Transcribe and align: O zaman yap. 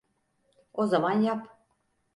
O 0.73 0.85
zaman 0.87 1.21
yap. 1.21 1.57